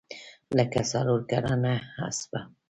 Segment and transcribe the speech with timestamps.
[0.57, 1.73] لکه څلورکلنه
[2.07, 2.39] اسپه.